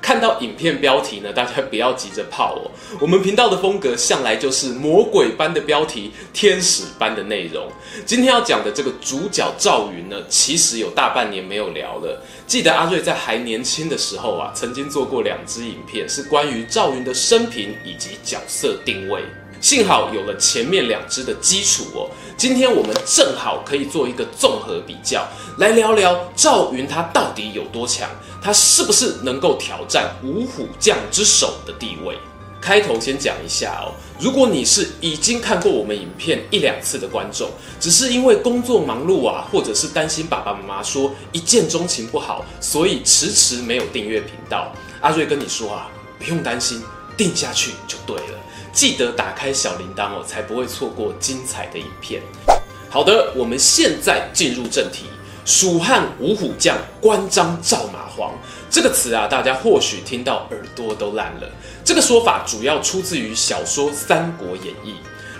[0.00, 2.70] 看到影片标题呢，大家不要急着泡哦。
[3.00, 7.68] 我们频道的风格向来就是魔鬼般的标题，天使般的内容。
[8.06, 12.22] 今天要讲的这个主角赵云呢，其实有大半年没有聊了。
[12.46, 19.22] 记得阿瑞在还年轻的时候啊，曾经做过两支影片，是关于赵云的生平以及角色定位。
[19.60, 25.26] 幸好有了前面两支的基础哦，今天我们正好可以做一个综合比较，
[25.58, 28.08] 来聊聊赵云他到底有多强，
[28.40, 32.16] 他是不是能够挑战五虎将之首的地位？
[32.60, 45.88] 开头先讲一下哦，如果你是已经看过我们影片一两次的观众，只是因为工作忙碌啊，或者是担心爸爸妈妈说一见钟情不好，所以迟迟没有订阅频道，阿瑞跟你说啊，
[46.18, 46.82] 不用担心，
[47.18, 48.38] 定下去就对了。
[48.72, 52.22] 记得打开小铃铛哦，才不会错过精彩的影片。
[52.88, 55.04] 好的，我们现在进入正题。
[55.44, 58.34] 蜀汉五虎将关张赵马黄
[58.68, 61.50] 这个词啊，大家或许听到耳朵都烂了。
[61.82, 64.90] 这个说法主要出自于小说《三国演义》。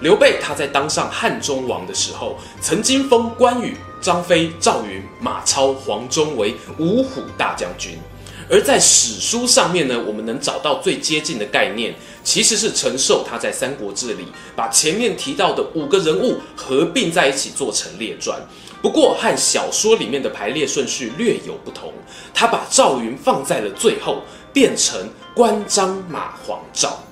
[0.00, 7.98] 刘备他在当上汉中王的时候，曾经封关羽、张飞、赵云、马超、黄忠为五虎大将军。
[8.48, 18.40] 而在史书上面呢，我们能找到最接近的概念，其实是陈寿他在《三国志》里把前面提到的五个人物合并在一起做成列传。
[18.80, 21.92] 不过和小说里面的排列顺序略有不同，
[22.32, 27.02] 他把赵云放在了最后，变成关张马黄赵。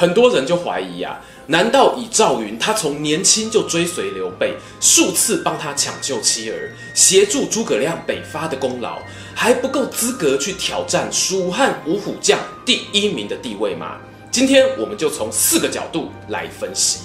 [0.00, 8.98] 很多人就怀疑啊，难道以赵云他从年轻就追随刘备，数次帮他抢救妻儿，协助诸葛亮北伐的功劳，
[9.34, 13.98] 还不够资格去挑战蜀汉五虎将第一名的地位吗？
[14.30, 17.00] 今天我们就从四个角度来分析。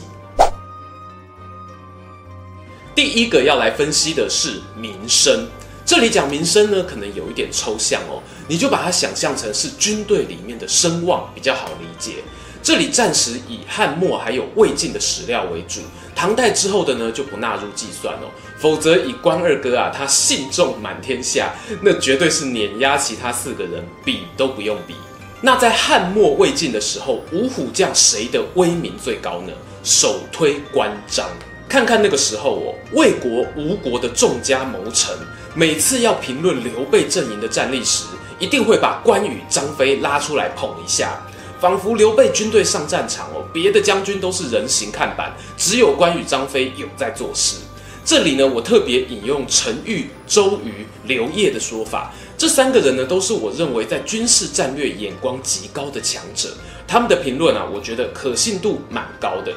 [2.95, 5.45] 第一个要来分析的是名声，
[5.85, 12.23] 这里讲名声呢，可能有一点抽象哦，你就把它想象成是军队里面的声望比较好理解。
[12.66, 15.81] 这里暂时以汉末还有魏晋的史料为主，
[16.16, 18.26] 唐代之后的呢就不纳入计算哦，
[18.58, 21.53] 否则以关二哥啊，他信众满天下，
[21.84, 24.96] 那绝对是碾压其他四个人，比都不用比。
[25.42, 29.53] 那在汉末魏晋的时候，五虎将谁的威名最高呢？
[29.84, 31.30] 首推关张。
[31.70, 35.16] 看看那个时候哦，魏国、吴国的众家谋臣，
[35.53, 38.06] 每次要评论刘备阵营的战力时，
[38.40, 41.22] 一定会把关羽、张飞拉出来捧一下，
[41.59, 47.57] 仿佛刘备军队上战场哦，别的将军都是人形看板，只有关羽、张飞有在做事。
[48.03, 56.49] 这里呢，我特别引用陈玉、周瑜、刘烨的说法，这三个人呢，都是我认为在军事战略眼光极高的强者，
[56.88, 59.51] 他们的评论啊，我觉得可信度蛮高的。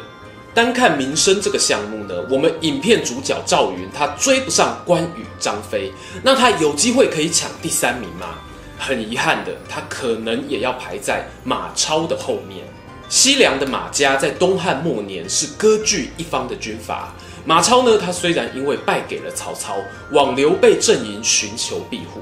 [0.55, 5.93] 单看名声这个项目呢，我们影片主角赵云他追不上关羽、张飞，
[6.23, 8.39] 那他有机会可以抢第三名吗？
[8.79, 12.65] 很遗憾的，他可能也要排在马超的后面。
[13.09, 19.77] 西凉的马家在东汉末年是割据一方的军阀，马超呢，他虽然因为败给了曹操，
[20.13, 22.21] 往刘备阵营寻求庇护，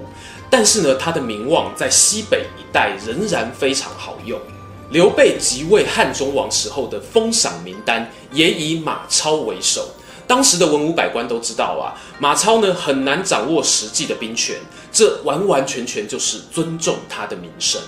[0.49, 4.41] 但是呢，他的名望在西北一带仍然非常好用。
[4.91, 9.89] 刘备即位汉中王时候的封赏名单也以马超为首。
[10.27, 14.57] 当时的文武百官都知道啊，马超呢很难掌握实际的兵权，
[14.93, 17.81] 这完完全全就是尊重他的名声。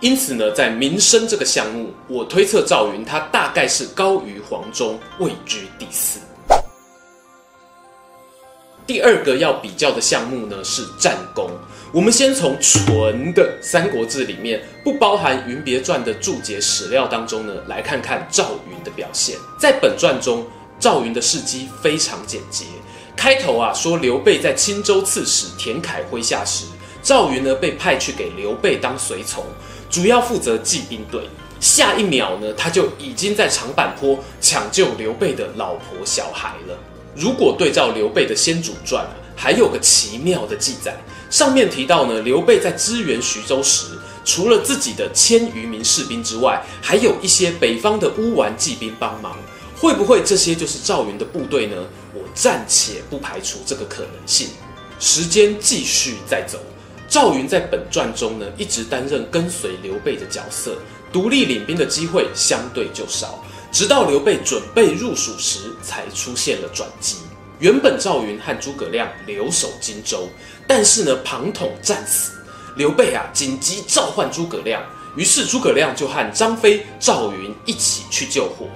[0.00, 6.20] 因此呢，在名声这个项目，我推测赵云他大概是高于黄忠，位居第四。
[8.86, 11.50] 第二个要比较的项目呢是战功。
[11.92, 19.36] 我们先从纯的《三国志》里面，不包含《云别传》的注解史料当中呢，来看看赵云的表现。
[19.58, 20.46] 在本传中，
[20.86, 22.64] 赵云的事迹非常简洁。
[23.16, 26.64] 开头啊，说刘备在青州刺史田楷麾下时，
[27.02, 29.44] 赵云呢被派去给刘备当随从，
[29.90, 31.28] 主要负责骑兵队。
[31.58, 36.78] 下一秒呢，他就已经在长坂坡抢救刘备的老婆小孩了。
[37.16, 39.04] 如果对照刘备的《先主传》，
[39.34, 40.96] 还有个奇妙的记载。
[41.28, 49.36] 上面提到呢，刘备在支援徐州时，除了自己的千余名士兵之外，还有一些北方的乌丸骑兵帮忙。
[49.78, 51.76] 会不会这些就是赵云的部队呢？
[52.14, 54.48] 我暂且不排除这个可能性。
[54.98, 56.58] 时间继续在走，
[57.06, 60.78] 赵云在本传中呢，一直担任跟随刘备的角色，
[61.12, 63.44] 独立领兵的机会相对就少。
[63.70, 67.16] 直到刘备准备入蜀时，才出现了转机。
[67.58, 70.28] 原本赵云和诸葛亮留守荆州，
[70.66, 72.32] 但是呢，庞统战死，
[72.76, 74.82] 刘备啊紧急召唤诸葛亮，
[75.16, 78.66] 于是诸葛亮就和张飞、赵云一起去救火。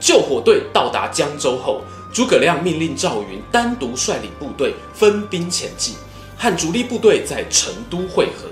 [0.00, 5.94] 救火队到达江州后，诸葛亮命令赵云单独率领部队分兵前进，
[6.36, 8.48] 和主力部队在成都会合。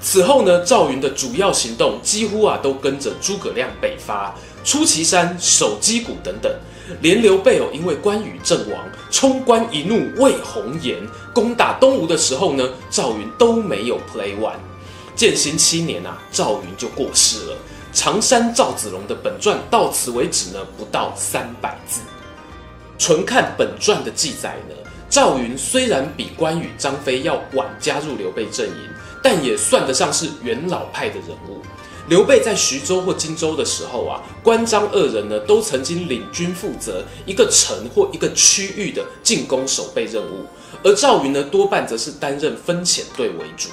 [0.00, 4.34] 此后呢，赵云的主要行动几乎啊都跟着诸葛亮北伐，
[4.64, 6.52] 出祁山、守箕谷等等。
[7.02, 8.78] 连刘备哦，因为关羽阵亡，
[9.10, 10.96] 冲冠一怒为红颜，
[11.34, 14.58] 攻打东吴的时候呢，赵云都没有 play 完。
[15.14, 17.56] 建兴七年啊，赵云就过世了。
[17.92, 22.00] 常山赵子龙的本传到此为止呢，不到三百字。
[22.98, 24.74] 纯看本传的记载呢，
[25.08, 28.88] 赵云虽然比关羽、张飞要晚加入刘备阵营。
[29.20, 31.60] 但也算得上是元老派的人物。
[32.08, 40.46] 刘备在徐州或荆州的时候啊，关张二人呢都曾经领军负责一个城或一个区域的进攻守备任务，
[40.84, 43.70] 而赵云呢多半则是担任分遣队为主。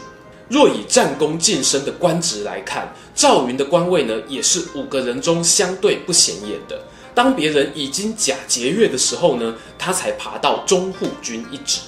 [0.47, 6.79] 若以战功晋升的官职来看，赵云的官位呢也是五个人中相对不显眼的。
[7.13, 11.79] 当别人已经假节钺的时候呢，他才爬到中护军一职。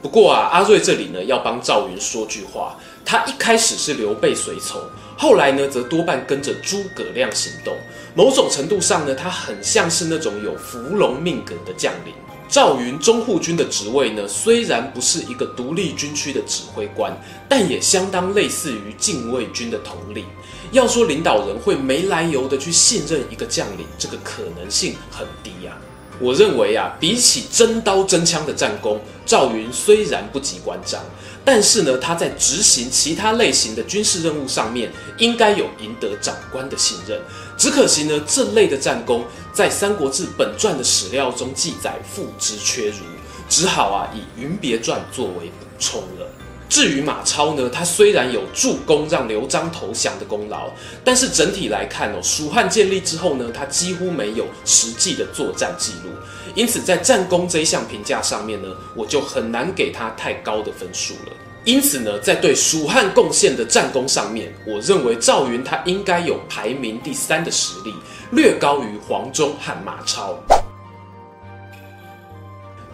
[0.00, 2.76] 不过啊，阿瑞这里呢要帮赵云说句话。
[3.04, 4.80] 他一开始是刘备随从，
[5.16, 7.74] 后来呢，则多半跟着诸葛亮行动。
[8.14, 12.14] 某种程度上呢，他很像是那种有伏龙命格的将领。
[12.48, 17.14] 赵云中护军的职位呢，虽然不是一个独立军区的指挥官，
[17.48, 20.24] 但也相当类似于禁卫军的统领。
[20.72, 25.76] 要说领导人会没来由的去信任一个将领，这个可能性很低呀、
[26.20, 31.00] 我认为啊，比起真刀真枪的战功，赵云虽然不及关张，
[31.44, 37.20] 但是呢，他在执行其他类型的军事任务上面，应该有赢得长官的信任。
[37.56, 43.04] 只可惜呢，这类的战功在《三国志》本传的史料中记载付之阙如，
[43.48, 46.28] 只好啊以《云别传》作为补充了。
[46.68, 50.70] 至于马超呢，他虽然有助攻让刘璋投降的功劳，
[51.02, 56.10] 但是整体来看哦，蜀汉建立之后呢，他几乎没有实际的作战记录，
[56.54, 61.32] 因此在战功这一项评价上面呢，我就很难给他太高的分数了。
[61.64, 67.94] 因此呢，在对蜀汉贡献的战功上面，我认为赵云他应该有排名第三的实力，
[68.30, 70.38] 略高于黄忠和马超。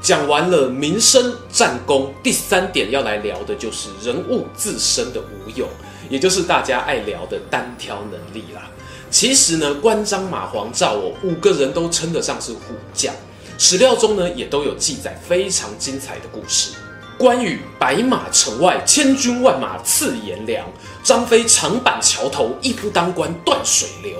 [0.04, 5.66] 讲完了名声战功，第三点要来聊的就是人物自身的武勇，
[6.10, 8.68] 也就是大家爱聊的单挑能力啦。
[9.10, 13.14] 其实呢，关张马黄赵哦，五个人都称得上是虎将，
[13.56, 16.72] 史料中呢也都有记载非常精彩的故事。
[17.16, 20.66] 关羽白马城外，千军万马刺颜良；
[21.02, 24.18] 张飞长坂桥头，一夫当关断水流；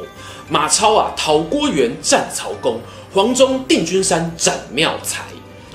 [0.48, 2.78] 马超啊讨郭援战曹公；
[3.12, 5.24] 黄忠定军山斩妙才。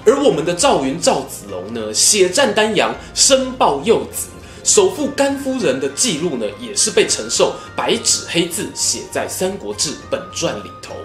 [0.05, 4.27] 而我们的赵云赵子龙呢，血战丹阳，申报幼子，
[4.63, 10.95] 首富甘夫人的记录呢，也是被陈寿白纸黑字写在《三国志》本传里头。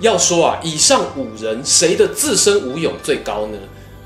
[0.00, 3.58] 要说啊，以上五人谁的自身武勇最高呢？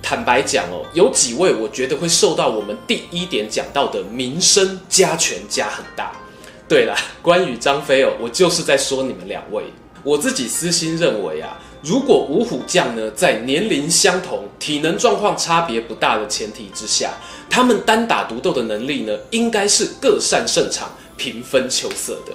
[0.03, 6.13] 坦白讲哦，有几位我觉得会受到我们第一点讲到的名声加权加很大。
[6.69, 9.65] 对了，关羽、张飞哦，我就是在说你们两位。
[10.03, 11.59] 我自己私心认为啊。
[11.85, 17.11] 如果五虎将呢，在年龄相同、体能状况差别不大的前提之下，
[17.51, 22.33] 他们单打独斗的能力呢，应该是各擅胜场、平分秋色的。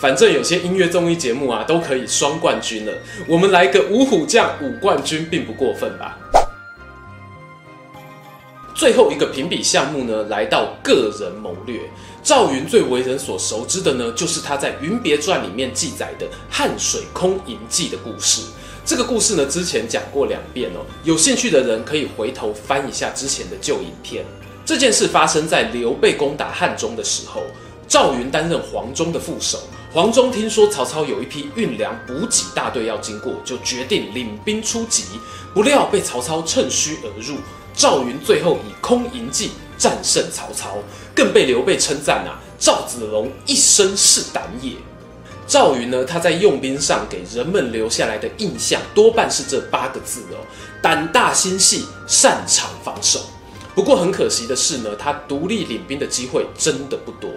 [0.00, 2.92] 反正有些音乐综艺节目啊，都可以双冠军了，
[3.28, 6.16] 我们来个五虎将五冠军，并不过分吧？
[8.74, 11.78] 最后一个评比项目呢，来到个人谋略。
[12.22, 18.42] 赵云最为人所熟知的呢，就是他在《云别传》里面记载的汉水空营计的故事。
[18.86, 20.86] 这个故事呢，之前讲过两遍哦。
[21.02, 24.24] 有兴趣的人可以回头翻一下之前的旧影片。
[24.64, 27.42] 这件事发生在刘备攻打汉中的时候，
[27.88, 29.58] 赵云担任黄忠的副手。
[29.92, 35.02] 黄忠听说曹操有一批运粮补给大队要经过，就决定领兵出击。
[35.52, 37.38] 不料被曹操趁虚而入，
[37.74, 40.78] 赵云最后以空营计战胜曹操，
[41.12, 44.74] 更被刘备称赞啊：“赵子龙一生是胆也。”
[45.46, 50.44] 赵云呢，他在用兵上给人们留下来的印象多半是这八个字哦：
[50.82, 53.20] 胆大心细，擅长防守。
[53.74, 57.30] 不过很可惜的是呢，他独立领兵的机会真的不多。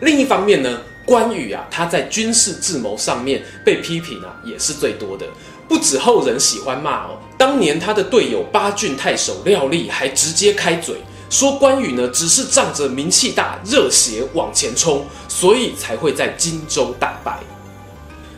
[0.00, 5.24] 另一方面呢，关羽啊，他在军事智谋上面被批评啊，也是最多的。
[5.68, 10.96] 不止后人喜欢骂哦，当年他的队友巴郡太守廖立还直接开嘴。
[11.28, 17.40] 说关羽呢，只是仗着名气大、热血往前冲，所以才会在荆州大败。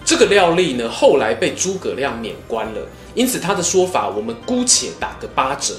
[0.04, 2.80] 这个廖力呢，后来被诸葛亮免官了，
[3.14, 5.74] 因此他的说法我们姑且打个八折。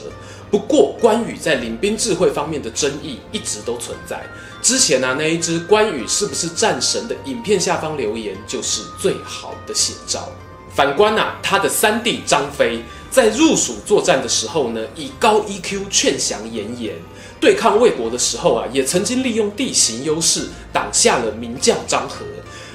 [0.51, 4.23] 不过关羽在领兵智慧方面的争议一直都存在。
[4.61, 10.27] 之前啊，那一支关羽是不是战神的影片下方留言就是最好的写照。
[10.75, 16.93] 反观啊，他的三弟张飞在入蜀作战的时候呢，以高 EQ 劝降严颜；
[17.39, 22.25] 对抗魏国的时候啊，也曾经利用地形优势挡下了名将张合。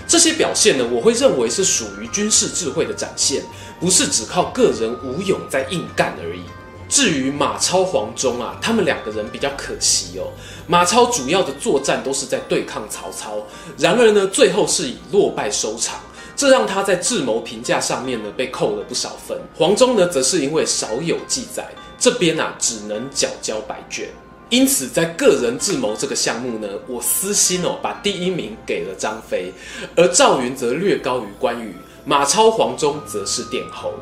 [0.06, 3.42] 这些表现呢，我会认为是属于军事智慧的展现，
[3.80, 6.42] 不是只靠个人武勇在硬干而已。
[6.86, 10.28] 至于马超、黄忠啊，他们两个人比较可惜哦。
[10.66, 13.38] 马超主要的作战都是在对抗曹操，
[13.78, 15.98] 然而呢，最后是以落败收场，
[16.36, 19.38] 这让他在智谋评价上面呢被扣了不少分。
[19.56, 21.66] 黄忠呢，则是因为少有记载，
[21.98, 24.08] 这边啊只能缴交白卷。
[24.50, 29.52] 因此，在个人智谋这个项目呢，我私心哦把第一名给了张飞，
[29.96, 31.74] 而赵云则略高于关羽，
[32.04, 33.92] 马超、黄忠则是殿后。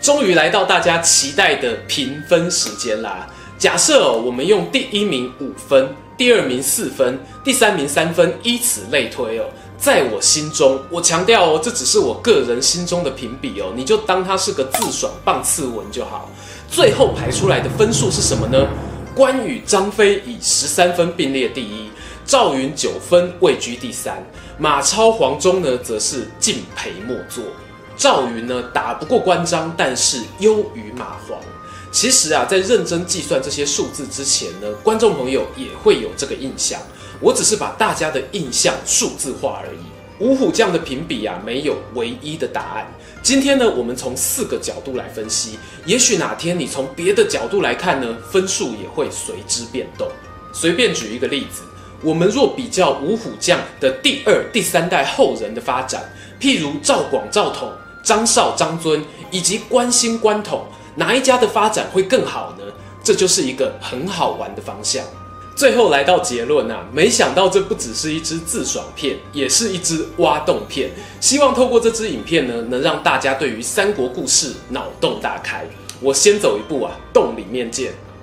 [0.00, 3.30] 终于来到大家期待的评分时间啦！
[3.62, 9.44] 假设哦，我们用第一名五分，第二名四分，第三名三分，依此类推哦。
[9.78, 16.28] 在我心中，我强调哦，这只是我个人心中的评比哦，你就当它是个自爽棒次文就好。
[16.68, 18.66] 最后排出来的分数是什么呢？
[19.14, 21.88] 关羽、张飞以十三分并列第一，
[22.24, 24.20] 赵云九分位居第三，
[24.58, 27.44] 马超、黄忠呢则是敬陪末座。
[27.96, 31.38] 赵云呢打不过关张，但是优于马黄。
[31.92, 36.80] 其实啊，在认真计算这些数字之前呢，观众朋友也会有这个印象。
[37.20, 39.78] 我只是把大家的印象数字化而已。
[40.18, 42.90] 五虎将的评比啊，没有唯一的答案。
[43.22, 45.58] 今天呢，我们从四个角度来分析。
[45.84, 50.08] 也许哪天你从别的角度来看呢，分数也会随之变动。
[50.54, 51.62] 随便举一个例子，
[52.02, 56.02] 我们若比较五虎将的第二、第三代后人的发展，
[56.40, 57.70] 譬如赵广、赵统。
[58.04, 62.64] 张绍、张尊以及关兴、关统，哪一家的发展会更好呢？
[63.02, 65.04] 这就是一个很好玩的方向。
[65.54, 70.90] 最后来到结论啊，没想到这不只是一支自爽片，也是一支挖洞片。
[71.20, 75.66] 希望透过这支影片呢，能让大家对于三国故事脑洞大开。
[76.00, 77.92] 我先走一步啊，洞里面见。